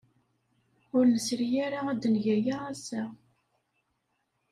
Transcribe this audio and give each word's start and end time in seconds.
Ur 0.95 1.03
nesri 1.13 1.47
ara 1.65 1.79
ad 1.91 2.03
neg 2.13 2.25
aya 2.35 2.55
ass-a. 2.73 3.03